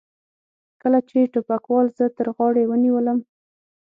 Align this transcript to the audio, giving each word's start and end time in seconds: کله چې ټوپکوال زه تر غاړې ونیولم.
کله 0.81 0.99
چې 1.09 1.31
ټوپکوال 1.33 1.87
زه 1.97 2.05
تر 2.17 2.27
غاړې 2.35 2.63
ونیولم. 2.67 3.19